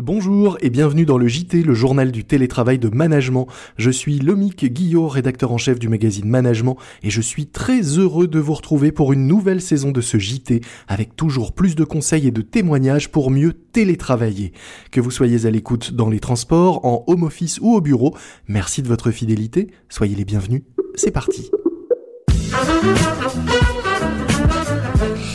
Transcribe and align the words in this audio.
Bonjour 0.00 0.58
et 0.60 0.70
bienvenue 0.70 1.04
dans 1.04 1.18
le 1.18 1.26
JT, 1.26 1.62
le 1.62 1.74
journal 1.74 2.12
du 2.12 2.24
télétravail 2.24 2.78
de 2.78 2.88
management. 2.88 3.48
Je 3.76 3.90
suis 3.90 4.20
Lomique 4.20 4.64
Guillot, 4.64 5.08
rédacteur 5.08 5.50
en 5.50 5.58
chef 5.58 5.80
du 5.80 5.88
magazine 5.88 6.28
Management 6.28 6.76
et 7.02 7.10
je 7.10 7.20
suis 7.20 7.46
très 7.46 7.80
heureux 7.80 8.28
de 8.28 8.38
vous 8.38 8.54
retrouver 8.54 8.92
pour 8.92 9.12
une 9.12 9.26
nouvelle 9.26 9.60
saison 9.60 9.90
de 9.90 10.00
ce 10.00 10.16
JT 10.16 10.60
avec 10.86 11.16
toujours 11.16 11.52
plus 11.52 11.74
de 11.74 11.82
conseils 11.82 12.28
et 12.28 12.30
de 12.30 12.42
témoignages 12.42 13.10
pour 13.10 13.32
mieux 13.32 13.52
télétravailler. 13.52 14.52
Que 14.92 15.00
vous 15.00 15.10
soyez 15.10 15.46
à 15.46 15.50
l'écoute 15.50 15.92
dans 15.92 16.10
les 16.10 16.20
transports, 16.20 16.84
en 16.84 17.02
home 17.08 17.24
office 17.24 17.58
ou 17.60 17.74
au 17.74 17.80
bureau, 17.80 18.16
merci 18.46 18.82
de 18.82 18.88
votre 18.88 19.10
fidélité, 19.10 19.72
soyez 19.88 20.14
les 20.14 20.24
bienvenus. 20.24 20.62
C'est 20.94 21.10
parti. 21.10 21.50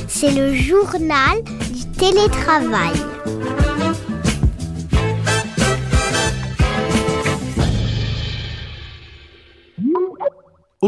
C'est 0.08 0.32
le 0.32 0.54
journal 0.54 1.44
du 1.74 1.86
télétravail. 1.98 2.94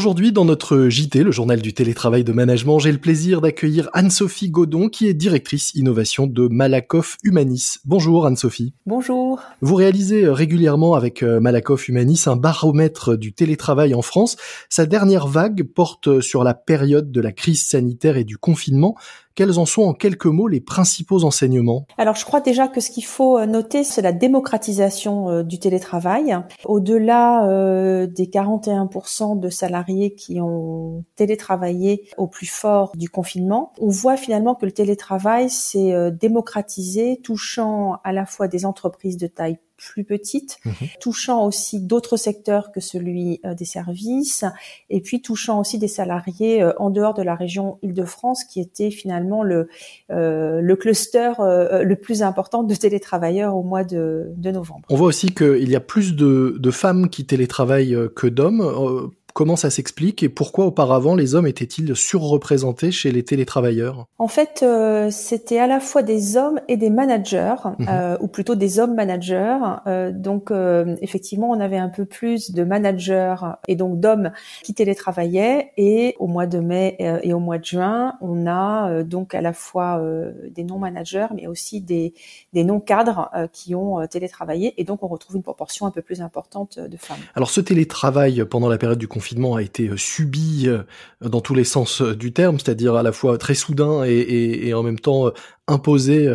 Aujourd'hui, 0.06 0.32
dans 0.32 0.46
notre 0.46 0.88
JT, 0.88 1.24
le 1.24 1.32
journal 1.32 1.64
du 1.64 1.74
télétravail 1.74 2.24
de 2.24 2.32
management, 2.32 2.78
j'ai 2.78 2.92
le 2.92 3.00
plaisir 3.00 3.42
d'accueillir 3.42 3.90
Anne-Sophie 3.94 4.52
Godon, 4.52 4.88
qui 4.88 5.08
est 5.08 5.16
directrice 5.16 5.74
innovation 5.74 6.28
de 6.28 6.48
Malakoff 6.48 7.18
Humanis. 7.24 7.80
Bonjour 7.86 8.28
Anne-Sophie. 8.28 8.76
Bonjour. 8.86 9.42
Vous 9.62 9.74
réalisez 9.74 10.30
régulièrement 10.30 10.94
avec 10.94 11.24
euh, 11.24 11.40
Malakoff 11.40 11.90
Humanis 11.90 12.26
un 12.28 12.36
baromètre 12.36 13.18
du 13.18 13.34
télétravail 13.34 13.96
en 13.96 14.04
France. 14.04 14.38
Sa 14.70 14.86
dernière 14.86 15.26
vague 15.26 15.64
porte 15.64 16.22
sur 16.22 16.44
la 16.44 16.54
période 16.54 17.12
de 17.12 17.20
la 17.20 17.32
crise 17.32 17.66
sanitaire 17.66 18.16
et 18.16 18.26
du 18.26 18.38
confinement. 18.38 18.96
Quels 19.36 19.60
en 19.60 19.66
sont 19.66 19.82
en 19.82 19.94
quelques 19.94 20.28
mots 20.28 20.48
les 20.48 20.62
principaux 20.62 21.26
enseignements? 21.26 21.86
Alors 21.98 22.16
je 22.16 22.24
crois 22.24 22.40
déjà 22.40 22.70
que 22.70 22.80
ce 22.80 22.90
qu'il 22.90 23.04
faut 23.04 23.38
euh, 23.38 23.46
noter, 23.46 23.84
c'est 23.84 24.02
la 24.02 24.14
démocratisation 24.14 25.30
euh, 25.30 25.44
du 25.44 25.60
télétravail. 25.60 26.38
Au-delà 26.64 27.46
euh, 27.50 28.08
des 28.08 28.28
41% 28.28 29.38
de 29.38 29.50
salariés 29.50 29.95
qui 30.16 30.40
ont 30.42 31.04
télétravaillé 31.16 32.08
au 32.18 32.28
plus 32.28 32.46
fort 32.46 32.92
du 32.96 33.10
confinement, 33.10 33.74
on 33.80 33.90
voit 33.90 34.18
finalement 34.18 34.56
que 34.56 34.66
le 34.66 34.72
télétravail 34.72 35.50
s'est 35.50 36.12
démocratisé, 36.12 37.20
touchant 37.24 37.98
à 38.04 38.12
la 38.12 38.26
fois 38.26 38.48
des 38.48 38.66
entreprises 38.66 39.18
de 39.18 39.28
taille 39.28 39.58
plus 39.78 40.04
petite, 40.04 40.58
mhm. 40.66 40.74
touchant 41.00 41.46
aussi 41.46 41.82
d'autres 41.82 42.18
secteurs 42.18 42.72
que 42.72 42.80
celui 42.80 43.40
euh, 43.46 43.54
des 43.54 43.66
services, 43.66 44.46
et 44.90 45.02
puis 45.02 45.22
touchant 45.22 45.60
aussi 45.60 45.78
des 45.78 45.88
salariés 45.88 46.62
euh, 46.62 46.72
en 46.78 46.90
dehors 46.90 47.14
de 47.14 47.22
la 47.22 47.36
région 47.36 47.78
Île-de-France, 47.82 48.44
qui 48.46 48.62
était 48.62 48.92
finalement 48.92 49.44
le, 49.44 49.68
euh, 50.12 50.62
le 50.62 50.76
cluster 50.76 51.32
le 51.40 51.96
plus 51.96 52.24
important 52.24 52.64
de 52.64 52.76
télétravailleurs 52.76 53.56
au 53.56 53.64
mois 53.64 53.84
de, 53.84 54.32
de 54.36 54.52
novembre. 54.52 54.86
On 54.90 54.96
voit 54.96 55.08
aussi 55.08 55.34
qu'il 55.34 55.70
y 55.70 55.76
a 55.76 55.80
plus 55.80 56.16
de, 56.16 56.56
de 56.58 56.72
femmes 56.72 57.10
qui 57.10 57.26
télétravaillent 57.26 57.98
que 58.16 58.28
d'hommes 58.28 59.12
Comment 59.36 59.58
ça 59.58 59.70
s'explique 59.70 60.24
et 60.24 60.30
pourquoi 60.30 60.66
auparavant 60.66 61.14
les 61.14 61.36
hommes 61.36 61.46
étaient-ils 61.46 61.94
surreprésentés 61.94 62.92
chez 62.92 63.12
les 63.12 63.22
télétravailleurs? 63.22 64.06
En 64.18 64.30
fait, 64.30 64.62
euh, 64.64 65.10
c'était 65.12 65.60
à 65.60 65.68
la 65.68 65.82
fois 65.82 66.04
des 66.04 66.38
hommes 66.38 66.62
et 66.70 66.78
des 66.78 66.90
managers, 66.90 67.56
mhm. 67.78 67.86
euh, 67.90 68.18
ou 68.22 68.30
plutôt 68.30 68.56
des 68.56 68.80
hommes 68.80 68.96
managers. 68.96 69.58
Euh, 69.88 70.14
donc, 70.14 70.54
effectivement, 71.02 71.50
on 71.50 71.60
avait 71.60 71.78
un 71.78 71.90
peu 71.90 72.06
plus 72.06 72.52
de 72.52 72.64
managers 72.64 73.36
et 73.68 73.76
donc 73.76 74.00
d'hommes 74.00 74.32
qui 74.64 74.74
télétravaillaient. 74.74 75.74
Et 75.76 76.16
au 76.18 76.28
mois 76.28 76.48
de 76.48 76.60
mai 76.60 76.96
et 76.98 77.34
au 77.34 77.40
mois 77.40 77.58
de 77.58 77.66
juin, 77.66 78.14
on 78.22 78.48
a 78.48 79.04
donc 79.04 79.36
à 79.36 79.42
la 79.42 79.52
fois 79.52 80.02
des 80.50 80.64
non-managers, 80.64 81.28
mais 81.36 81.48
aussi 81.48 81.82
des, 81.82 82.14
des 82.54 82.64
non-cadres 82.64 83.30
qui 83.52 83.76
ont 83.76 84.08
télétravaillé. 84.08 84.76
Et 84.78 84.86
donc, 84.86 85.04
on 85.04 85.08
retrouve 85.08 85.36
une 85.36 85.44
proportion 85.44 85.86
un 85.86 85.92
peu 85.92 86.02
plus 86.02 86.22
importante 86.22 86.80
de 86.80 86.96
femmes. 86.96 87.18
Alors, 87.36 87.50
ce 87.50 87.60
télétravail 87.60 88.46
pendant 88.50 88.70
la 88.70 88.78
période 88.78 88.98
du 88.98 89.10
confinement, 89.10 89.25
a 89.34 89.62
été 89.62 89.90
euh, 89.90 89.98
subi 89.98 90.68
euh, 90.68 90.84
dans 91.22 91.42
tous 91.42 91.56
les 91.56 91.64
sens 91.64 92.02
euh, 92.02 92.16
du 92.16 92.32
terme, 92.32 92.60
c'est-à-dire 92.60 92.96
à 92.96 93.04
la 93.04 93.12
fois 93.12 93.38
très 93.38 93.56
soudain 93.56 94.04
et, 94.04 94.74
en 94.74 94.84
même 94.84 95.00
temps 95.00 95.32
imposé 95.68 96.30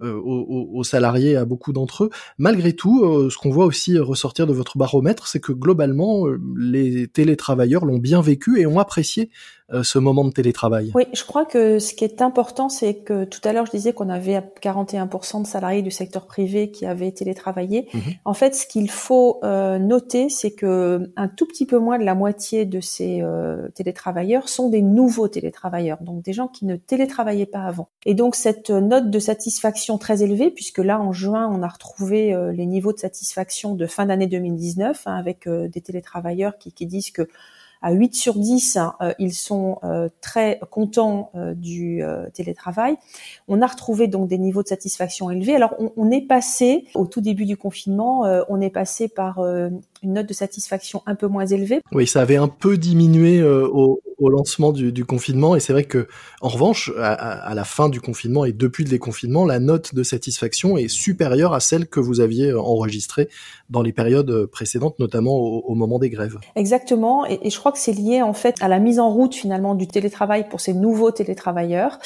aux, 0.00 0.84
salariés, 0.84 1.36
à 1.36 1.44
beaucoup 1.44 1.72
d'entre 1.72 2.04
eux. 2.04 2.10
Malgré 2.38 2.72
tout, 2.74 3.30
ce 3.30 3.36
qu'on 3.38 3.50
voit 3.50 3.64
aussi 3.64 3.98
ressortir 3.98 4.46
de 4.46 4.52
votre 4.52 4.76
baromètre, 4.76 5.26
c'est 5.26 5.40
que 5.40 5.52
globalement, 5.52 6.26
les 6.56 7.08
télétravailleurs 7.08 7.84
l'ont 7.84 7.98
bien 7.98 8.20
vécu 8.20 8.60
et 8.60 8.66
ont 8.66 8.78
apprécié 8.78 9.30
euh, 9.72 9.84
ce 9.84 10.00
moment 10.00 10.24
de 10.24 10.32
télétravail 10.32 10.90
Oui, 10.96 11.04
je 11.12 11.22
crois 11.22 11.44
que 11.44 11.78
ce 11.78 11.94
qui 11.94 12.02
est 12.02 12.22
important, 12.22 12.68
c'est 12.68 12.94
que 12.94 13.24
tout 13.24 13.40
à 13.44 13.52
l'heure, 13.52 13.66
je 13.66 13.70
disais 13.70 13.92
qu'on 13.92 14.08
avait 14.08 14.42
41% 14.60 15.42
de 15.42 15.46
salariés 15.46 15.82
du 15.82 15.92
secteur 15.92 16.26
privé 16.26 16.72
qui 16.72 16.86
avaient 16.86 17.12
télétravaillé. 17.12 17.88
Mhm. 17.94 18.00
En 18.24 18.34
fait, 18.34 18.56
ce 18.56 18.66
qu'il 18.66 18.90
faut 18.90 19.38
euh, 19.44 19.78
noter, 19.78 20.28
c'est 20.28 20.50
que 20.50 21.12
un 21.16 21.28
tout 21.28 21.46
petit 21.46 21.66
peu 21.66 21.78
moins 21.78 22.00
de 22.00 22.04
la 22.04 22.16
moitié 22.16 22.64
de 22.64 22.80
ces 22.80 23.20
euh, 23.22 23.68
télétravailleurs 23.76 24.48
sont 24.48 24.70
des 24.70 24.82
nouveaux 24.82 25.28
télétravailleurs, 25.28 26.02
donc 26.02 26.22
des 26.24 26.32
gens 26.32 26.48
qui 26.48 26.64
ne 26.66 26.74
télétravaillaient 26.74 27.46
pas 27.46 27.62
avant. 27.62 27.90
Et 28.06 28.14
donc 28.14 28.34
cette 28.34 28.49
note 28.70 29.10
de 29.10 29.18
satisfaction 29.18 29.98
très 29.98 30.22
élevée, 30.22 30.50
puisque 30.50 30.78
là 30.78 31.00
en 31.00 31.12
juin, 31.12 31.48
on 31.48 31.62
a 31.62 31.68
retrouvé 31.68 32.36
les 32.52 32.66
niveaux 32.66 32.92
de 32.92 32.98
satisfaction 32.98 33.74
de 33.74 33.86
fin 33.86 34.06
d'année 34.06 34.26
2019 34.26 35.02
hein, 35.06 35.14
avec 35.14 35.48
des 35.48 35.80
télétravailleurs 35.80 36.58
qui 36.58 36.86
disent 36.86 37.10
que 37.10 37.28
à 37.82 37.92
8 37.92 38.14
sur 38.14 38.34
10, 38.34 38.78
euh, 39.00 39.12
ils 39.18 39.32
sont 39.32 39.78
euh, 39.84 40.08
très 40.20 40.60
contents 40.70 41.30
euh, 41.34 41.54
du 41.54 42.02
télétravail. 42.34 42.96
On 43.48 43.62
a 43.62 43.66
retrouvé 43.66 44.06
donc 44.06 44.28
des 44.28 44.38
niveaux 44.38 44.62
de 44.62 44.68
satisfaction 44.68 45.30
élevés. 45.30 45.54
Alors 45.54 45.74
on, 45.78 45.92
on 45.96 46.10
est 46.10 46.26
passé 46.26 46.84
au 46.94 47.06
tout 47.06 47.20
début 47.20 47.46
du 47.46 47.56
confinement, 47.56 48.22
on 48.48 48.60
est 48.60 48.70
passé 48.70 49.08
par 49.08 49.40
une 49.40 50.12
note 50.12 50.26
de 50.26 50.32
satisfaction 50.32 51.02
un 51.06 51.14
peu 51.14 51.26
moins 51.26 51.46
élevée. 51.46 51.80
Oui, 51.92 52.06
ça 52.06 52.22
avait 52.22 52.36
un 52.36 52.48
peu 52.48 52.76
diminué 52.76 53.42
au, 53.42 54.00
au 54.20 54.28
lancement 54.28 54.72
du, 54.72 54.92
du, 54.92 55.04
confinement. 55.04 55.56
Et 55.56 55.60
c'est 55.60 55.72
vrai 55.72 55.84
que, 55.84 56.06
en 56.40 56.48
revanche, 56.48 56.92
à, 56.98 57.12
à, 57.12 57.54
la 57.54 57.64
fin 57.64 57.88
du 57.88 58.00
confinement 58.00 58.44
et 58.44 58.52
depuis 58.52 58.84
le 58.84 58.90
déconfinement, 58.90 59.44
la 59.44 59.58
note 59.58 59.94
de 59.94 60.02
satisfaction 60.02 60.76
est 60.76 60.88
supérieure 60.88 61.54
à 61.54 61.60
celle 61.60 61.88
que 61.88 62.00
vous 62.00 62.20
aviez 62.20 62.52
enregistrée 62.52 63.28
dans 63.70 63.82
les 63.82 63.92
périodes 63.92 64.46
précédentes, 64.46 64.98
notamment 64.98 65.36
au, 65.36 65.60
au 65.60 65.74
moment 65.74 65.98
des 65.98 66.10
grèves. 66.10 66.38
Exactement. 66.54 67.26
Et, 67.26 67.38
et, 67.42 67.50
je 67.50 67.58
crois 67.58 67.69
que 67.72 67.78
c'est 67.78 67.92
lié 67.92 68.22
en 68.22 68.32
fait 68.32 68.56
à 68.60 68.68
la 68.68 68.78
mise 68.78 69.00
en 69.00 69.10
route 69.10 69.34
finalement 69.34 69.74
du 69.74 69.86
télétravail 69.86 70.48
pour 70.48 70.60
ces 70.60 70.74
nouveaux 70.74 71.10
télétravailleurs. 71.10 71.98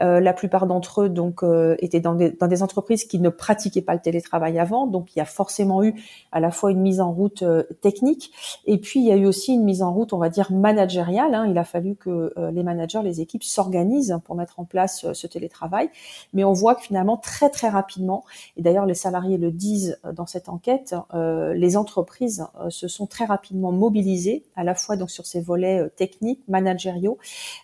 Euh, 0.00 0.20
la 0.20 0.32
plupart 0.32 0.66
d'entre 0.66 1.02
eux 1.02 1.08
donc 1.08 1.42
euh, 1.42 1.76
étaient 1.78 2.00
dans 2.00 2.14
des, 2.14 2.30
dans 2.30 2.48
des 2.48 2.62
entreprises 2.62 3.04
qui 3.04 3.18
ne 3.18 3.28
pratiquaient 3.28 3.82
pas 3.82 3.94
le 3.94 4.00
télétravail 4.00 4.58
avant. 4.58 4.86
Donc 4.86 5.14
il 5.14 5.18
y 5.18 5.22
a 5.22 5.26
forcément 5.26 5.82
eu 5.82 5.94
à 6.32 6.40
la 6.40 6.50
fois 6.50 6.70
une 6.70 6.80
mise 6.80 7.00
en 7.00 7.12
route 7.12 7.42
euh, 7.42 7.64
technique 7.80 8.32
et 8.66 8.78
puis 8.78 9.00
il 9.00 9.06
y 9.06 9.12
a 9.12 9.16
eu 9.16 9.26
aussi 9.26 9.54
une 9.54 9.64
mise 9.64 9.82
en 9.82 9.92
route, 9.92 10.12
on 10.12 10.18
va 10.18 10.28
dire 10.28 10.52
managériale. 10.52 11.34
Hein. 11.34 11.46
Il 11.48 11.58
a 11.58 11.64
fallu 11.64 11.96
que 11.96 12.32
euh, 12.36 12.50
les 12.50 12.62
managers, 12.62 13.00
les 13.02 13.20
équipes 13.20 13.44
s'organisent 13.44 14.18
pour 14.24 14.34
mettre 14.34 14.60
en 14.60 14.64
place 14.64 15.04
euh, 15.04 15.14
ce 15.14 15.26
télétravail. 15.26 15.90
Mais 16.32 16.44
on 16.44 16.52
voit 16.52 16.74
que 16.74 16.82
finalement, 16.82 17.16
très 17.16 17.50
très 17.50 17.68
rapidement, 17.68 18.24
et 18.56 18.62
d'ailleurs 18.62 18.86
les 18.86 18.94
salariés 18.94 19.38
le 19.38 19.50
disent 19.50 19.98
euh, 20.04 20.12
dans 20.12 20.26
cette 20.26 20.48
enquête, 20.48 20.94
les 21.12 21.76
entreprises 21.76 22.46
se 22.68 22.88
sont 22.88 23.06
très 23.06 23.24
rapidement 23.24 23.72
mobilisées, 23.72 24.44
à 24.56 24.64
la 24.64 24.74
fois 24.74 24.96
sur 25.10 25.26
ces 25.26 25.40
volets 25.40 25.88
techniques, 25.96 26.40
managériaux, 26.48 27.18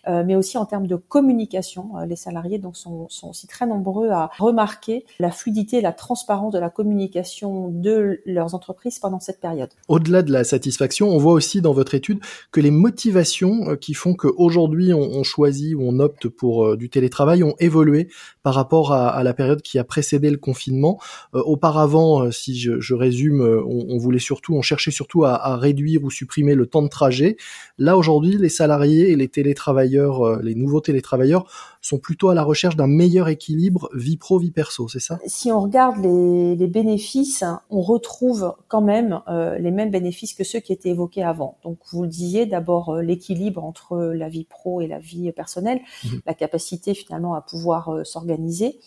mais 0.07 0.35
aussi 0.35 0.57
en 0.57 0.65
termes 0.65 0.87
de 0.87 0.95
communication. 0.95 1.91
Les 2.07 2.15
salariés 2.15 2.59
donc 2.59 2.77
sont, 2.77 3.07
aussi 3.23 3.47
très 3.47 3.65
nombreux 3.65 4.09
à 4.09 4.29
remarquer 4.37 5.05
la 5.19 5.31
fluidité 5.31 5.81
la 5.81 5.91
transparence 5.91 6.53
de 6.53 6.59
la 6.59 6.69
communication 6.69 7.69
de 7.69 8.21
leurs 8.25 8.55
entreprises 8.55 8.99
pendant 8.99 9.19
cette 9.19 9.39
période. 9.39 9.69
Au-delà 9.87 10.21
de 10.21 10.31
la 10.31 10.43
satisfaction, 10.43 11.09
on 11.09 11.17
voit 11.17 11.33
aussi 11.33 11.61
dans 11.61 11.73
votre 11.73 11.95
étude 11.95 12.19
que 12.51 12.59
les 12.59 12.71
motivations 12.71 13.75
qui 13.75 13.93
font 13.93 14.13
qu'aujourd'hui 14.13 14.93
on, 14.93 14.99
on, 14.99 15.23
choisit 15.23 15.75
ou 15.75 15.81
on 15.81 15.99
opte 15.99 16.27
pour 16.27 16.65
euh, 16.65 16.77
du 16.77 16.89
télétravail 16.89 17.43
ont 17.43 17.55
évolué 17.59 18.09
par 18.47 18.53
rapport 18.53 18.93
à, 18.93 19.09
à, 19.09 19.23
la 19.23 19.33
période 19.33 19.61
qui 19.61 19.77
a 19.77 19.83
précédé 19.83 20.29
le 20.31 20.37
confinement. 20.37 21.01
Euh, 21.35 21.41
auparavant, 21.43 22.21
euh, 22.21 22.31
si 22.31 22.57
je, 22.57 22.79
je 22.79 22.95
résume, 22.95 23.41
on, 23.41 23.87
on, 23.89 23.97
voulait 23.97 24.19
surtout, 24.19 24.55
on 24.55 24.61
cherchait 24.61 24.89
surtout 24.89 25.25
à, 25.25 25.33
à, 25.33 25.57
réduire 25.57 26.05
ou 26.05 26.09
supprimer 26.09 26.55
le 26.55 26.65
temps 26.65 26.81
de 26.81 26.87
trajet. 26.87 27.35
Là 27.77 27.97
aujourd'hui, 27.97 28.37
les 28.37 28.47
salariés 28.47 29.11
et 29.11 29.17
les 29.17 29.27
télétravailleurs, 29.27 30.41
les 30.41 30.55
nouveaux 30.55 30.79
télétravailleurs 30.79 31.45
sont 31.87 31.99
plutôt 31.99 32.29
à 32.29 32.35
la 32.35 32.43
recherche 32.43 32.75
d'un 32.75 32.87
meilleur 32.87 33.29
équilibre 33.29 33.89
vie 33.93 34.17
pro 34.17 34.39
vie 34.39 34.51
perso, 34.51 34.87
c'est 34.87 34.99
ça? 34.99 35.19
Si 35.25 35.51
on 35.51 35.61
regarde 35.61 35.97
les, 36.03 36.55
les, 36.55 36.67
bénéfices, 36.67 37.43
on 37.69 37.81
retrouve 37.81 38.55
quand 38.67 38.81
même 38.81 39.21
euh, 39.27 39.57
les 39.57 39.71
mêmes 39.71 39.89
bénéfices 39.89 40.33
que 40.33 40.43
ceux 40.43 40.59
qui 40.59 40.73
étaient 40.73 40.89
évoqués 40.89 41.23
avant. 41.23 41.57
Donc 41.63 41.79
vous 41.91 42.03
le 42.03 42.09
disiez, 42.09 42.45
d'abord 42.45 42.89
euh, 42.89 43.01
l'équilibre 43.01 43.63
entre 43.63 43.97
la 43.97 44.29
vie 44.29 44.43
pro 44.43 44.81
et 44.81 44.87
la 44.87 44.99
vie 44.99 45.31
personnelle, 45.31 45.79
mmh. 46.03 46.07
la 46.25 46.33
capacité 46.33 46.93
finalement 46.93 47.35
à 47.35 47.41
pouvoir 47.41 47.89
euh, 47.89 48.03
s'organiser 48.03 48.36
organisé 48.37 48.79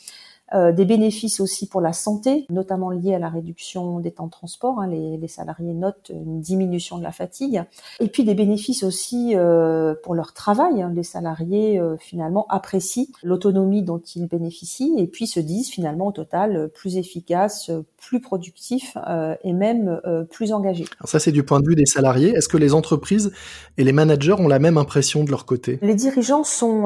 euh, 0.53 0.73
des 0.73 0.85
bénéfices 0.85 1.39
aussi 1.39 1.69
pour 1.69 1.81
la 1.81 1.93
santé, 1.93 2.45
notamment 2.51 2.91
liés 2.91 3.15
à 3.15 3.21
la 3.21 3.29
réduction 3.29 4.01
des 4.01 4.11
temps 4.11 4.27
de 4.27 4.33
transport. 4.33 4.81
Hein, 4.81 4.89
les, 4.89 5.17
les, 5.17 5.29
salariés 5.29 5.75
notent 5.75 6.11
une 6.13 6.41
diminution 6.41 6.99
de 6.99 7.05
la 7.05 7.13
fatigue. 7.13 7.63
Et 8.01 8.09
puis 8.09 8.25
des 8.25 8.35
bénéfices 8.35 8.83
aussi 8.83 9.35
euh, 9.37 9.95
pour 10.03 10.17
leur 10.17 10.35
travail. 10.35 10.83
Hein. 10.83 10.91
Les 10.93 11.05
salariés 11.05 11.79
euh, 11.79 11.97
finalement 11.99 12.47
apprécient 12.49 13.07
l'autonomie 13.23 13.83
dont 13.83 14.03
ils 14.17 14.27
bénéficient 14.27 14.95
et 14.99 15.07
puis 15.07 15.29
se 15.29 15.39
disent 15.39 15.71
finalement 15.71 16.09
au 16.09 16.13
total 16.13 16.69
plus 16.75 16.97
efficaces, 16.97 17.71
plus 17.97 18.21
productifs 18.21 18.97
et 19.45 19.53
même 19.53 20.01
plus 20.31 20.53
engagés. 20.53 20.85
Alors 20.99 21.09
ça 21.09 21.19
c'est 21.19 21.33
du 21.33 21.43
point 21.43 21.61
de 21.61 21.69
vue 21.69 21.77
des 21.77 21.87
salariés. 21.87 22.31
Est-ce 22.31 22.49
que 22.49 22.57
les 22.57 22.75
entreprises 22.75 23.33
et 23.79 23.85
les 23.85 23.93
managers 23.93 24.35
ont 24.39 24.49
la 24.49 24.59
même 24.59 24.79
impression 24.79 25.25
de 25.25 25.31
leur 25.31 25.47
côté? 25.47 25.79
Les 25.83 25.95
dirigeants 25.95 26.45
sont 26.45 26.85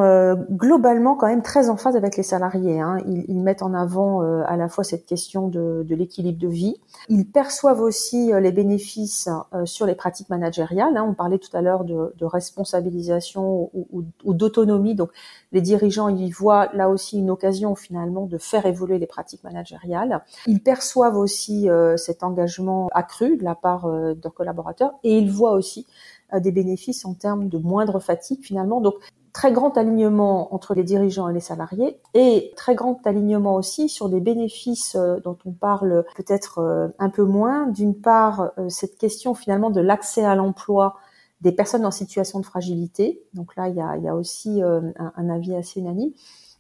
globalement 0.51 1.17
quand 1.17 1.29
même 1.29 1.43
très 1.43 1.71
en 1.71 1.77
phase 1.77 1.97
avec 1.97 2.17
les 2.17 2.23
salariés. 2.23 2.81
Hein. 2.81 2.99
Ils, 3.07 3.25
ils 3.29 3.41
mettent 3.41 3.54
en 3.63 3.75
avant 3.75 4.23
euh, 4.23 4.43
à 4.47 4.57
la 4.57 4.69
fois 4.69 4.85
cette 4.85 5.07
question 5.07 5.49
de, 5.49 5.85
l'équilibre 5.89 6.39
de 6.39 6.49
vie. 6.49 6.77
Ils 7.09 7.27
perçoivent 7.27 7.81
aussi 7.81 8.33
euh, 8.33 8.41
les 8.41 8.53
bénéfices 8.53 9.29
euh, 9.53 9.67
sur 9.67 9.87
les 9.87 9.95
pratiques 9.95 10.29
managériales. 10.29 10.97
Hein. 10.97 11.07
On 11.09 11.15
parlait 11.15 11.39
tout 11.39 11.55
à 11.57 11.63
l'heure 11.63 11.85
de, 11.85 12.13
responsabilisation 12.25 13.71
ou, 13.75 13.87
ou, 13.93 14.05
ou 14.25 14.35
d'autonomie. 14.35 14.95
Donc, 14.95 15.11
les 15.53 15.61
dirigeants 15.61 16.09
y 16.09 16.31
voient 16.31 16.71
là 16.73 16.89
aussi 16.89 17.19
une 17.19 17.31
occasion 17.31 17.75
finalement 17.75 18.27
de 18.27 18.39
faire 18.39 18.67
évoluer 18.67 18.99
les 18.99 19.07
pratiques 19.07 19.45
managériales. 19.45 20.25
Ils 20.47 20.63
perçoivent 20.63 21.19
aussi 21.19 21.69
cet 21.97 22.23
engagement 22.23 22.89
accru 22.93 23.37
de 23.37 23.45
la 23.45 23.55
part 23.55 23.87
de 23.87 24.19
leurs 24.23 24.35
collaborateurs 24.35 24.93
et 25.05 25.19
ils 25.19 25.31
voient 25.31 25.53
aussi 25.53 25.87
des 26.35 26.51
bénéfices 26.51 27.05
en 27.05 27.15
termes 27.15 27.49
de 27.49 27.59
moindre 27.59 28.01
fatigue 28.01 28.43
finalement. 28.43 28.81
Donc 28.81 28.95
très 29.35 29.53
grand 29.53 29.77
alignement 29.77 30.55
entre 30.55 30.75
les 30.75 30.85
dirigeants 30.85 31.29
et 31.29 31.35
les 31.35 31.41
salariés 31.41 31.99
et 32.15 32.53
très 32.57 32.77
grand 32.77 33.05
alignement 33.05 33.57
aussi 33.57 33.89
sur 33.91 34.09
des 34.09 34.21
bénéfices 34.21 34.95
euh, 34.95 35.19
dont 35.21 35.37
on 35.45 35.51
parle 35.51 36.07
peut-être 36.17 36.61
euh, 36.61 36.89
un 37.01 37.11
peu 37.11 37.25
moins. 37.25 37.67
D'une 37.67 37.97
part, 37.97 38.53
euh, 38.59 38.69
cette 38.69 38.97
question 38.97 39.35
finalement 39.35 39.71
de 39.71 39.81
l'accès 39.81 40.25
à 40.25 40.37
l'emploi 40.37 40.95
des 41.41 41.51
personnes 41.51 41.85
en 41.85 41.91
situation 41.91 42.39
de 42.39 42.47
fragilité. 42.47 43.23
Donc 43.35 43.57
là, 43.57 43.69
il 43.69 43.75
y 43.75 44.09
a, 44.09 44.15
aussi 44.15 44.63
un, 44.63 44.95
un 44.97 45.29
avis 45.29 45.55
assez 45.55 45.81
unanime 45.81 46.13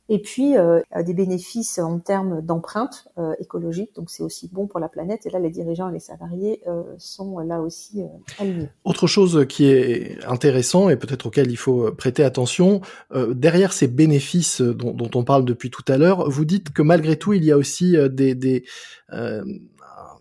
et 0.08 0.20
puis 0.20 0.56
euh, 0.56 0.80
des 1.04 1.14
bénéfices 1.14 1.78
en 1.78 1.98
termes 1.98 2.42
d'empreinte 2.42 3.08
euh, 3.18 3.32
écologique. 3.38 3.94
Donc 3.94 4.10
c'est 4.10 4.22
aussi 4.22 4.48
bon 4.52 4.66
pour 4.66 4.78
la 4.78 4.88
planète. 4.88 5.24
Et 5.24 5.30
là, 5.30 5.38
les 5.38 5.50
dirigeants 5.50 5.88
et 5.88 5.94
les 5.94 6.00
salariés 6.00 6.60
euh, 6.66 6.82
sont 6.98 7.38
là 7.38 7.60
aussi 7.60 8.02
euh, 8.02 8.06
alignés. 8.38 8.68
Autre 8.84 9.06
chose 9.06 9.46
qui 9.48 9.66
est 9.66 10.22
intéressant 10.26 10.90
et 10.90 10.96
peut-être 10.96 11.26
auquel 11.26 11.50
il 11.50 11.56
faut 11.56 11.90
prêter 11.92 12.22
attention, 12.22 12.82
euh, 13.14 13.32
derrière 13.32 13.72
ces 13.72 13.88
bénéfices 13.88 14.60
dont, 14.60 14.92
dont, 14.92 15.10
on 15.14 15.24
parle 15.24 15.44
depuis 15.44 15.70
tout 15.70 15.84
à 15.88 15.96
l'heure, 15.96 16.28
vous 16.28 16.44
dites 16.44 16.72
que 16.72 16.82
malgré 16.82 17.16
tout, 17.16 17.32
il 17.32 17.44
y 17.44 17.52
a 17.52 17.56
aussi 17.56 17.96
des, 18.10 18.34
des 18.34 18.64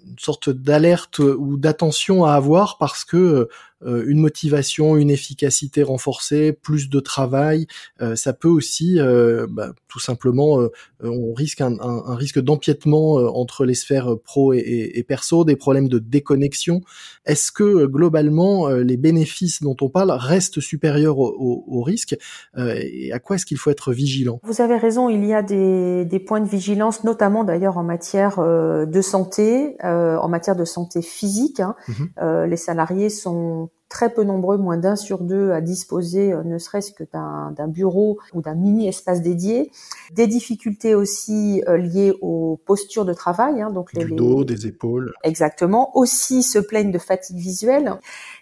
une 0.06 0.20
sorte 0.20 0.50
d'alerte 0.50 1.20
ou 1.20 1.58
d'attention 1.58 2.26
à 2.26 2.34
avoir 2.34 2.78
parce 2.78 3.06
que 3.06 3.18
euh, 3.18 3.50
une 3.86 4.20
motivation, 4.20 4.96
une 4.98 5.10
efficacité 5.10 5.84
renforcée, 5.84 6.54
plus 6.54 6.90
de 6.90 7.00
travail, 7.00 7.68
euh, 8.02 8.16
ça 8.16 8.34
peut 8.34 8.48
aussi, 8.48 9.00
euh, 9.00 9.48
bah, 9.50 9.74
tout 9.88 10.00
simplement, 10.00 10.60
on 11.02 11.34
risque 11.34 11.62
un, 11.62 11.74
un, 11.80 12.04
un 12.06 12.16
risque 12.16 12.40
d'empiètement 12.40 13.16
entre 13.16 13.66
les 13.66 13.76
sphères 13.76 14.16
pro 14.24 14.54
et, 14.54 14.58
et, 14.58 15.00
et, 15.00 15.04
perso, 15.04 15.46
des 15.46 15.56
problèmes 15.56 15.88
de 15.88 16.00
déconnexion. 16.00 16.82
Est-ce 17.26 17.52
que 17.52 17.86
globalement 17.86 18.70
les 18.70 18.98
bénéfices 18.98 19.62
dont 19.62 19.76
on 19.82 19.90
parle 19.90 20.12
restent 20.12 20.60
supérieurs 20.60 21.20
aux 21.20 21.34
au, 21.38 21.64
au 21.68 21.82
risques 21.84 22.18
et 22.58 23.12
à 23.12 23.20
quoi 23.20 23.36
est-ce 23.36 23.46
qu'il 23.46 23.58
faut 23.58 23.70
être 23.70 23.94
vigilant? 23.94 24.40
Vous 24.44 24.62
avez 24.62 24.78
raison, 24.78 25.10
il 25.10 25.26
y 25.26 25.34
a 25.34 25.42
des, 25.44 26.06
des 26.06 26.20
points 26.20 26.42
de 26.42 26.50
vigilance, 26.50 27.04
notamment 27.04 27.44
d'ailleurs 27.44 27.78
en 27.78 27.84
matière 27.84 28.40
de 28.40 29.02
santé, 29.02 29.76
en 29.84 30.28
matière 30.30 30.56
de 30.56 30.66
santé 30.66 31.02
physique. 31.02 31.60
Hein. 31.60 31.76
Mmh. 31.88 32.46
les 32.46 32.58
salariés 32.58 33.10
sont 33.10 33.70
très 33.94 34.10
peu 34.12 34.24
nombreux, 34.24 34.58
moins 34.58 34.78
d'un 34.78 34.96
sur 34.96 35.20
deux, 35.20 35.52
à 35.52 35.62
disposer 35.62 36.34
euh, 36.34 36.44
ne 36.44 36.58
serait-ce 36.58 36.92
que 36.92 37.04
d'un 37.14 37.68
bureau 37.68 38.18
ou 38.34 38.42
d'un 38.42 38.56
mini 38.56 38.88
espace 38.88 39.22
dédié. 39.22 39.72
Des 40.12 40.26
difficultés 40.26 40.96
aussi 40.96 41.64
euh, 41.68 41.78
liées 41.78 42.14
aux 42.22 42.60
postures 42.66 43.06
de 43.06 43.14
travail, 43.14 43.62
hein, 43.62 43.70
donc 43.70 43.94
les, 43.94 44.06
du 44.06 44.14
dos, 44.14 44.44
des 44.44 44.66
épaules. 44.66 45.14
Exactement. 45.24 45.96
Aussi 45.96 46.42
se 46.42 46.58
plaignent 46.58 46.92
de 46.92 46.98
fatigue 46.98 47.38
visuelle. 47.38 48.00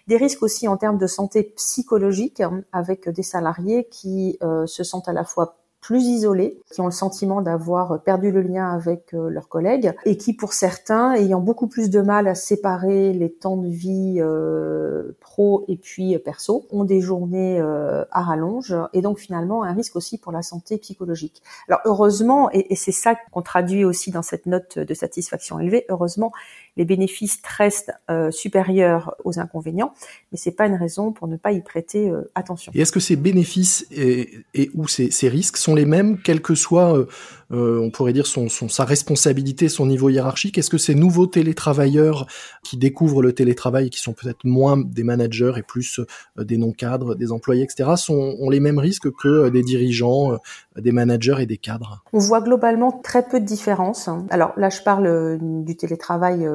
Des 0.08 0.16
risques 0.16 0.42
aussi 0.42 0.66
en 0.68 0.78
termes 0.78 0.98
de 0.98 1.06
santé 1.06 1.42
psychologique, 1.56 2.40
hein, 2.40 2.62
avec 2.72 3.10
des 3.10 3.22
salariés 3.22 3.86
qui 3.90 4.38
euh, 4.42 4.66
se 4.66 4.84
sentent 4.84 5.08
à 5.08 5.12
la 5.12 5.24
fois 5.24 5.61
plus 5.82 6.04
isolés, 6.04 6.60
qui 6.72 6.80
ont 6.80 6.86
le 6.86 6.92
sentiment 6.92 7.42
d'avoir 7.42 8.00
perdu 8.02 8.30
le 8.30 8.40
lien 8.40 8.70
avec 8.70 9.12
euh, 9.14 9.28
leurs 9.28 9.48
collègues 9.48 9.92
et 10.04 10.16
qui, 10.16 10.32
pour 10.32 10.52
certains, 10.52 11.12
ayant 11.14 11.40
beaucoup 11.40 11.66
plus 11.66 11.90
de 11.90 12.00
mal 12.00 12.28
à 12.28 12.36
séparer 12.36 13.12
les 13.12 13.32
temps 13.32 13.56
de 13.56 13.66
vie 13.66 14.18
euh, 14.18 15.10
pro 15.20 15.64
et 15.66 15.76
puis 15.76 16.16
perso, 16.18 16.66
ont 16.70 16.84
des 16.84 17.00
journées 17.00 17.60
euh, 17.60 18.04
à 18.12 18.22
rallonge 18.22 18.74
et 18.92 19.02
donc 19.02 19.18
finalement 19.18 19.64
un 19.64 19.72
risque 19.72 19.96
aussi 19.96 20.18
pour 20.18 20.30
la 20.30 20.42
santé 20.42 20.78
psychologique. 20.78 21.42
Alors 21.68 21.80
heureusement, 21.84 22.48
et, 22.52 22.72
et 22.72 22.76
c'est 22.76 22.92
ça 22.92 23.16
qu'on 23.32 23.42
traduit 23.42 23.84
aussi 23.84 24.12
dans 24.12 24.22
cette 24.22 24.46
note 24.46 24.78
de 24.78 24.94
satisfaction 24.94 25.58
élevée, 25.58 25.84
heureusement, 25.88 26.32
les 26.76 26.84
bénéfices 26.84 27.40
restent 27.58 27.92
euh, 28.10 28.30
supérieurs 28.30 29.14
aux 29.24 29.38
inconvénients, 29.38 29.92
mais 30.30 30.38
c'est 30.38 30.52
pas 30.52 30.66
une 30.66 30.76
raison 30.76 31.12
pour 31.12 31.28
ne 31.28 31.36
pas 31.36 31.52
y 31.52 31.60
prêter 31.60 32.08
euh, 32.08 32.30
attention. 32.34 32.72
Et 32.74 32.80
est-ce 32.80 32.92
que 32.92 33.00
ces 33.00 33.16
bénéfices 33.16 33.86
et, 33.90 34.44
ou 34.74 34.88
ces, 34.88 35.28
risques 35.28 35.56
sont 35.56 35.74
les 35.74 35.84
mêmes, 35.84 36.18
quel 36.22 36.40
que 36.40 36.54
soit, 36.54 37.06
euh, 37.52 37.62
euh, 37.62 37.80
on 37.80 37.90
pourrait 37.90 38.12
dire, 38.12 38.26
son, 38.26 38.48
son, 38.48 38.68
sa 38.68 38.84
responsabilité, 38.84 39.68
son 39.68 39.86
niveau 39.86 40.08
hiérarchique 40.08 40.58
Est-ce 40.58 40.70
que 40.70 40.78
ces 40.78 40.94
nouveaux 40.94 41.26
télétravailleurs 41.26 42.26
qui 42.62 42.76
découvrent 42.76 43.22
le 43.22 43.32
télétravail, 43.32 43.90
qui 43.90 44.00
sont 44.00 44.12
peut-être 44.12 44.44
moins 44.44 44.76
des 44.76 45.04
managers 45.04 45.52
et 45.56 45.62
plus 45.62 46.00
euh, 46.38 46.44
des 46.44 46.58
non-cadres, 46.58 47.14
des 47.14 47.32
employés, 47.32 47.62
etc., 47.62 47.90
sont, 47.96 48.36
ont 48.38 48.50
les 48.50 48.60
mêmes 48.60 48.78
risques 48.78 49.10
que 49.12 49.48
des 49.48 49.62
dirigeants, 49.62 50.38
des 50.76 50.92
managers 50.92 51.36
et 51.40 51.46
des 51.46 51.58
cadres? 51.58 52.02
On 52.12 52.18
voit 52.18 52.40
globalement 52.40 52.92
très 52.92 53.26
peu 53.26 53.40
de 53.40 53.44
différence. 53.44 54.08
Alors 54.30 54.52
là, 54.56 54.68
je 54.70 54.82
parle 54.82 55.38
du 55.64 55.76
télétravail 55.76 56.48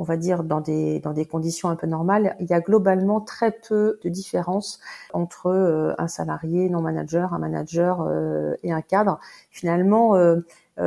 on 0.00 0.04
va 0.04 0.16
dire 0.16 0.44
dans 0.44 0.62
des 0.62 0.98
dans 0.98 1.12
des 1.12 1.26
conditions 1.26 1.68
un 1.68 1.76
peu 1.76 1.86
normales, 1.86 2.34
il 2.40 2.46
y 2.46 2.54
a 2.54 2.60
globalement 2.60 3.20
très 3.20 3.52
peu 3.52 4.00
de 4.02 4.08
différence 4.08 4.80
entre 5.12 5.48
euh, 5.48 5.94
un 5.98 6.08
salarié 6.08 6.70
non 6.70 6.80
manager, 6.80 7.34
un 7.34 7.38
manager 7.38 8.00
euh, 8.08 8.54
et 8.62 8.72
un 8.72 8.80
cadre. 8.80 9.20
Finalement, 9.50 10.16
euh, 10.16 10.40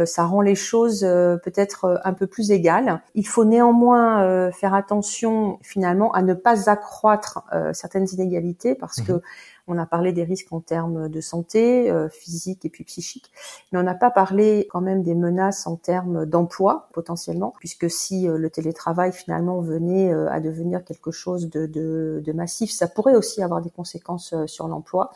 ça 0.05 0.25
rend 0.25 0.41
les 0.41 0.55
choses 0.55 1.01
peut-être 1.01 2.01
un 2.03 2.13
peu 2.13 2.27
plus 2.27 2.51
égales. 2.51 3.01
Il 3.15 3.27
faut 3.27 3.45
néanmoins 3.45 4.51
faire 4.51 4.73
attention 4.73 5.59
finalement 5.61 6.11
à 6.13 6.21
ne 6.21 6.33
pas 6.33 6.69
accroître 6.69 7.43
certaines 7.73 8.07
inégalités 8.11 8.75
parce 8.75 8.99
mmh 8.99 9.05
que 9.05 9.21
on 9.67 9.77
a 9.77 9.85
parlé 9.85 10.11
des 10.11 10.23
risques 10.23 10.51
en 10.51 10.59
termes 10.59 11.07
de 11.07 11.21
santé 11.21 11.89
euh, 11.89 12.09
physique 12.09 12.65
et 12.65 12.69
puis 12.69 12.83
psychique, 12.83 13.31
mais 13.71 13.79
on 13.79 13.83
n'a 13.83 13.95
pas 13.95 14.11
parlé 14.11 14.67
quand 14.69 14.81
même 14.81 15.03
des 15.03 15.15
menaces 15.15 15.67
en 15.67 15.77
termes 15.77 16.25
d'emploi 16.25 16.89
potentiellement, 16.93 17.53
puisque 17.59 17.89
si 17.89 18.27
euh, 18.27 18.37
le 18.37 18.49
télétravail 18.49 19.13
finalement 19.13 19.61
venait 19.61 20.11
euh, 20.11 20.29
à 20.29 20.41
devenir 20.41 20.83
quelque 20.83 21.11
chose 21.11 21.49
de, 21.49 21.65
de, 21.65 22.21
de, 22.25 22.33
massif, 22.33 22.71
ça 22.71 22.87
pourrait 22.87 23.15
aussi 23.15 23.41
avoir 23.41 23.61
des 23.61 23.69
conséquences 23.69 24.35
sur 24.47 24.67
l'emploi, 24.67 25.11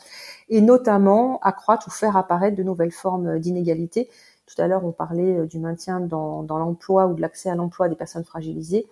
et 0.48 0.60
notamment 0.60 1.40
accroître 1.40 1.88
ou 1.88 1.90
faire 1.90 2.16
apparaître 2.16 2.56
de 2.56 2.62
nouvelles 2.62 2.92
formes 2.92 3.38
d'inégalité. 3.38 4.08
Tout 4.48 4.60
à 4.60 4.66
l'heure, 4.66 4.84
on 4.84 4.92
parlait 4.92 5.46
du 5.46 5.58
maintien 5.58 6.00
dans, 6.00 6.42
dans 6.42 6.58
l'emploi 6.58 7.06
ou 7.06 7.14
de 7.14 7.20
l'accès 7.20 7.50
à 7.50 7.54
l'emploi 7.54 7.88
des 7.88 7.96
personnes 7.96 8.24
fragilisées. 8.24 8.86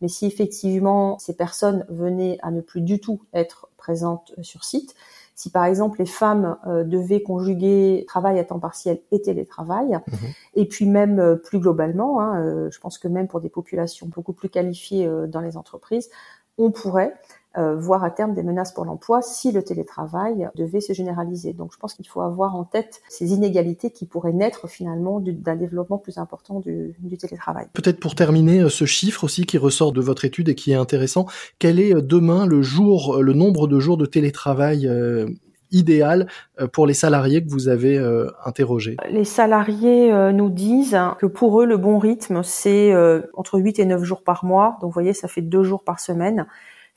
Mais 0.00 0.08
si 0.08 0.26
effectivement 0.26 1.18
ces 1.18 1.34
personnes 1.34 1.84
venaient 1.88 2.38
à 2.42 2.50
ne 2.50 2.60
plus 2.60 2.80
du 2.80 3.00
tout 3.00 3.20
être 3.32 3.68
présentes 3.76 4.32
euh, 4.38 4.42
sur 4.42 4.64
site, 4.64 4.94
si 5.34 5.50
par 5.50 5.64
exemple 5.64 6.00
les 6.00 6.06
femmes 6.06 6.56
euh, 6.66 6.84
devaient 6.84 7.22
conjuguer 7.22 8.04
travail 8.08 8.38
à 8.38 8.44
temps 8.44 8.58
partiel 8.58 9.00
et 9.12 9.22
télétravail, 9.22 9.94
mmh. 9.94 10.16
et 10.54 10.66
puis 10.66 10.86
même 10.86 11.18
euh, 11.18 11.36
plus 11.36 11.58
globalement, 11.58 12.20
hein, 12.20 12.70
je 12.70 12.78
pense 12.80 12.98
que 12.98 13.08
même 13.08 13.28
pour 13.28 13.40
des 13.40 13.48
populations 13.48 14.06
beaucoup 14.06 14.32
plus 14.32 14.48
qualifiées 14.48 15.08
dans 15.28 15.40
les 15.40 15.56
entreprises, 15.56 16.10
on 16.58 16.70
pourrait 16.70 17.14
euh, 17.56 17.76
voire 17.76 18.04
à 18.04 18.10
terme 18.10 18.34
des 18.34 18.42
menaces 18.42 18.72
pour 18.72 18.84
l'emploi 18.84 19.22
si 19.22 19.52
le 19.52 19.62
télétravail 19.62 20.48
devait 20.54 20.80
se 20.80 20.92
généraliser. 20.92 21.52
Donc 21.54 21.72
je 21.72 21.78
pense 21.78 21.94
qu'il 21.94 22.06
faut 22.06 22.20
avoir 22.20 22.54
en 22.54 22.64
tête 22.64 23.00
ces 23.08 23.32
inégalités 23.32 23.90
qui 23.90 24.06
pourraient 24.06 24.32
naître 24.32 24.68
finalement 24.68 25.20
d'un 25.20 25.56
développement 25.56 25.98
plus 25.98 26.18
important 26.18 26.60
du, 26.60 26.94
du 26.98 27.16
télétravail. 27.16 27.66
Peut-être 27.72 28.00
pour 28.00 28.14
terminer, 28.14 28.60
euh, 28.60 28.68
ce 28.68 28.84
chiffre 28.84 29.24
aussi 29.24 29.46
qui 29.46 29.58
ressort 29.58 29.92
de 29.92 30.00
votre 30.00 30.24
étude 30.24 30.48
et 30.48 30.54
qui 30.54 30.72
est 30.72 30.76
intéressant, 30.76 31.26
quel 31.58 31.80
est 31.80 31.94
euh, 31.94 32.02
demain 32.02 32.46
le 32.46 32.62
jour, 32.62 33.22
le 33.22 33.32
nombre 33.32 33.66
de 33.66 33.80
jours 33.80 33.96
de 33.96 34.06
télétravail 34.06 34.86
euh, 34.86 35.26
idéal 35.70 36.26
pour 36.72 36.86
les 36.86 36.94
salariés 36.94 37.44
que 37.44 37.50
vous 37.50 37.68
avez 37.68 37.98
euh, 37.98 38.30
interrogés? 38.44 38.96
Les 39.10 39.24
salariés 39.24 40.12
euh, 40.12 40.32
nous 40.32 40.50
disent 40.50 40.98
que 41.18 41.26
pour 41.26 41.60
eux, 41.60 41.66
le 41.66 41.76
bon 41.76 41.98
rythme, 41.98 42.42
c'est 42.42 42.92
euh, 42.92 43.22
entre 43.34 43.58
8 43.58 43.78
et 43.78 43.84
9 43.84 44.02
jours 44.02 44.22
par 44.22 44.44
mois. 44.44 44.78
Donc, 44.80 44.90
vous 44.90 44.94
voyez, 44.94 45.12
ça 45.12 45.28
fait 45.28 45.42
deux 45.42 45.62
jours 45.62 45.84
par 45.84 46.00
semaine 46.00 46.46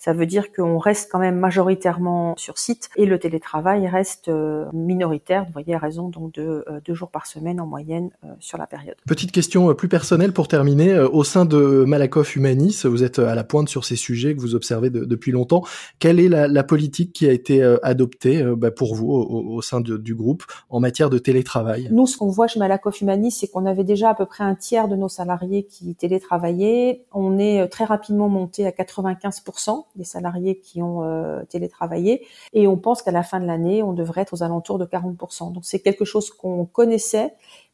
Ça 0.04 0.14
veut 0.14 0.26
dire 0.26 0.52
qu'on 0.52 0.80
reste 0.80 1.10
quand 1.12 1.20
même 1.20 1.38
majoritairement 1.38 2.34
sur 2.36 2.58
site 2.58 2.90
et 2.96 3.06
le 3.06 3.20
télétravail 3.20 3.88
reste 3.88 4.30
euh, 4.30 4.66
minoritaire, 4.74 5.46
vous 5.46 5.52
voyez, 5.54 5.76
à 5.76 5.78
raison 5.78 6.10
donc 6.10 6.34
de 6.34 6.66
euh, 6.68 6.80
deux 6.84 6.96
jours 6.96 7.12
par 7.12 7.28
semaine 7.28 7.62
en 7.62 7.68
moyenne 7.68 8.10
euh, 8.26 8.30
sur 8.40 8.58
la 8.58 8.66
période. 8.66 8.96
Petite 9.06 9.32
question 9.32 9.72
plus 9.76 9.90
personnelle 9.90 10.34
pour 10.34 10.48
terminer. 10.48 10.98
Au 10.98 11.24
sein 11.24 11.46
de 11.46 11.86
Malakoff 11.86 12.36
Humanis, 12.36 12.82
vous 12.86 13.04
êtes 13.04 13.20
à 13.20 13.36
la 13.36 13.44
pointe 13.44 13.70
sur 13.70 13.86
ces 13.86 13.96
sujets 13.96 14.36
que 14.36 14.42
vous 14.42 14.56
observez 14.56 14.90
depuis 14.90 15.32
longtemps. 15.32 15.64
Quelle 16.00 16.20
est 16.20 16.30
la, 16.30 16.64
politique 16.64 17.14
qui 17.14 17.28
a 17.28 17.32
été 17.32 17.62
adoptée 17.84 18.44
bah, 18.58 18.72
pour 18.72 18.96
vous 18.96 19.12
au, 19.12 19.62
sein 19.62 19.82
du 19.82 20.16
groupe 20.16 20.44
en 20.72 20.80
matière 20.80 21.12
de 21.12 21.20
télétravail? 21.20 21.90
Nous, 21.92 22.08
ce 22.08 22.18
qu'on 22.18 22.30
voit 22.30 22.48
chez 22.48 22.58
Malakoff 22.60 23.02
Humanis, 23.02 23.32
c'est 23.32 23.48
qu'on 23.50 23.68
avait 23.68 23.84
déjà 23.84 24.10
à 24.10 24.16
peu 24.16 24.26
près 24.26 24.44
un 24.44 24.56
tiers 24.56 24.88
de 24.88 24.96
nos 24.96 25.10
salariés 25.10 25.68
qui 25.70 25.94
télétravaillaient. 25.94 27.04
On 27.14 27.38
est 27.38 27.68
très 27.68 27.86
rapidement 27.86 28.30
monté 28.30 28.66
à 28.66 28.72
95% 28.72 29.84
des 29.96 30.04
salariés 30.04 30.58
qui 30.58 30.82
ont 30.82 31.04
euh, 31.04 31.44
télétravaillé. 31.50 32.26
Et 32.54 32.68
on 32.68 32.78
pense 32.78 33.02
qu'à 33.02 33.12
la 33.12 33.24
fin 33.24 33.40
de 33.40 33.46
l'année, 33.46 33.84
on 33.84 33.94
devrait 33.94 34.22
être 34.22 34.34
aux 34.34 34.44
alentours 34.44 34.78
de 34.78 34.86
40%. 34.86 35.54
Donc 35.54 35.66
c'est 35.66 35.80
quelque 35.80 36.06
chose 36.06 36.32
qu'on 36.32 36.66
connaissait 36.66 37.34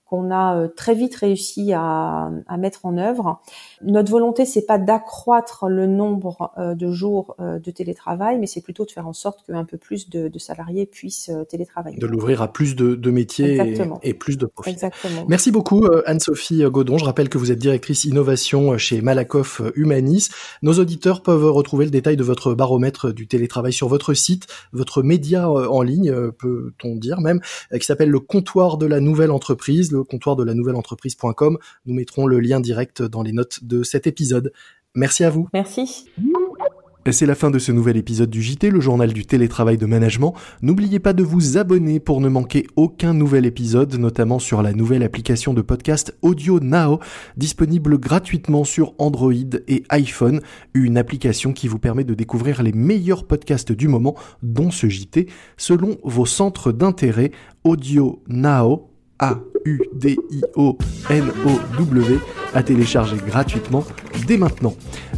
qu'on 0.09 0.31
a 0.31 0.55
euh, 0.55 0.67
très 0.67 0.95
vite 0.95 1.15
réussi 1.15 1.73
à, 1.73 2.31
à, 2.47 2.57
mettre 2.57 2.85
en 2.85 2.97
œuvre. 2.97 3.41
Notre 3.81 4.09
volonté, 4.09 4.45
c'est 4.45 4.65
pas 4.65 4.77
d'accroître 4.77 5.67
le 5.67 5.85
nombre 5.85 6.51
euh, 6.57 6.75
de 6.75 6.91
jours 6.91 7.35
euh, 7.39 7.59
de 7.59 7.71
télétravail, 7.71 8.39
mais 8.39 8.47
c'est 8.47 8.61
plutôt 8.61 8.85
de 8.85 8.91
faire 8.91 9.07
en 9.07 9.13
sorte 9.13 9.45
qu'un 9.45 9.65
peu 9.65 9.77
plus 9.77 10.09
de, 10.09 10.29
de, 10.29 10.39
salariés 10.39 10.85
puissent 10.85 11.31
télétravailler. 11.49 11.97
De 11.97 12.07
l'ouvrir 12.07 12.41
à 12.41 12.47
plus 12.47 12.75
de, 12.75 12.95
de 12.95 13.11
métiers 13.11 13.59
et, 14.01 14.13
plus 14.13 14.37
de 14.37 14.45
profils. 14.45 14.73
Exactement. 14.73 15.25
Merci 15.27 15.51
beaucoup 15.51 15.85
Anne-Sophie 16.05 16.63
Godon. 16.65 16.97
Je 16.97 17.05
rappelle 17.05 17.29
que 17.29 17.37
vous 17.37 17.51
êtes 17.51 17.59
directrice 17.59 18.05
innovation 18.05 18.77
chez 18.77 19.01
Malakoff 19.01 19.61
Humanis. 19.75 20.29
Nos 20.61 20.73
auditeurs 20.79 21.21
peuvent 21.21 21.51
retrouver 21.51 21.85
le 21.85 21.91
détail 21.91 22.15
de 22.15 22.23
votre 22.23 22.53
baromètre 22.53 23.13
du 23.13 23.27
télétravail 23.27 23.73
sur 23.73 23.89
votre 23.89 24.13
site, 24.13 24.47
votre 24.71 25.01
média 25.01 25.49
en 25.49 25.81
ligne, 25.81 26.13
peut-on 26.31 26.95
dire 26.95 27.19
même, 27.19 27.41
qui 27.73 27.85
s'appelle 27.85 28.09
le 28.09 28.19
comptoir 28.19 28.77
de 28.77 28.85
la 28.85 28.99
nouvelle 28.99 29.31
entreprise 29.31 29.97
comptoir 30.04 30.36
de 30.36 30.44
la 30.44 30.54
nouvelle 30.54 30.75
entreprise.com. 30.75 31.58
Nous 31.86 31.94
mettrons 31.94 32.25
le 32.25 32.39
lien 32.39 32.60
direct 32.60 33.01
dans 33.01 33.24
les 33.24 33.32
notes 33.32 33.63
de 33.63 33.84
cet 33.84 34.08
épisode. 34.08 34.51
Merci 34.96 35.24
à 35.24 35.30
vous. 35.30 35.48
Merci. 35.54 36.06
C'est 37.12 37.25
la 37.25 37.36
fin 37.36 37.51
de 37.51 37.60
ce 37.60 37.72
nouvel 37.72 37.96
épisode 37.96 38.30
du 38.30 38.42
JT, 38.42 38.70
le 38.70 38.82
journal 38.82 39.13
du 39.13 39.25
télétravail 39.25 39.77
de 39.77 39.86
management. 39.86 40.34
N'oubliez 40.62 41.00
pas 41.00 41.13
de 41.13 41.24
vous 41.24 41.58
abonner 41.58 42.01
pour 42.01 42.20
ne 42.20 42.27
manquer 42.27 42.68
aucun 42.75 43.13
nouvel 43.13 43.46
épisode, 43.46 43.96
notamment 43.96 44.39
sur 44.39 44.62
la 44.62 44.74
nouvelle 44.74 45.04
application 45.04 45.54
de 45.54 45.62
podcast 45.62 46.18
Audio 46.22 46.60
Now, 46.60 47.00
disponible 47.38 47.98
gratuitement 47.98 48.66
sur 48.66 48.94
Android 48.98 49.32
et 49.70 49.84
iPhone, 49.89 50.42
une 50.74 50.98
application 50.98 51.54
qui 51.54 51.70
vous 51.70 51.80
permet 51.80 52.04
de 52.04 52.13
découvrir 52.13 52.62
les 52.62 52.74
meilleurs 52.74 53.25
podcasts 53.25 53.72
du 53.72 53.88
moment, 53.88 54.16
dont 54.44 54.72
ce 54.72 54.89
JT, 54.89 55.27
selon 55.56 55.98
vos 56.04 56.25
centres 56.25 56.74
d'intérêt 56.74 57.32
Audio 57.63 58.22
Now 58.27 58.89
a-U-D-I-O-N-O-W 59.67 60.79
à 62.53 62.63
télécharger 62.63 63.17
gratuitement 63.17 63.83
dès 64.25 64.38
maintenant. 64.38 64.74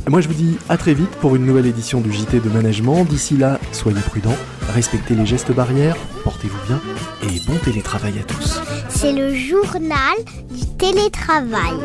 Moi 0.08 0.22
je 0.22 0.28
vous 0.28 0.34
dis 0.34 0.58
à 0.68 0.78
très 0.78 0.94
vite 0.94 1.12
pour 1.22 1.36
une 1.36 1.46
nouvelle 1.46 1.68
édition 1.68 2.02
du 2.02 2.12
JT 2.12 2.40
de 2.40 2.50
Management. 2.50 3.06
D'ici 3.06 3.38
là, 3.38 3.60
soyez 3.72 4.02
prudents, 4.02 4.36
respectez 4.74 5.16
les 5.16 5.26
gestes 5.26 5.52
barrières, 5.52 5.96
portez-vous 6.24 6.58
bien 6.68 6.82
et 7.24 7.40
bon 7.48 7.58
télétravail 7.64 8.20
à 8.20 8.24
tous. 8.24 8.60
C'est 8.90 9.14
le 9.14 9.34
journal 9.34 10.18
du 10.52 10.66
télétravail. 10.78 11.78